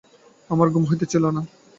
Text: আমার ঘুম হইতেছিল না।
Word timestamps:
আমার 0.49 0.67
ঘুম 0.69 0.83
হইতেছিল 0.89 1.23
না। 1.27 1.41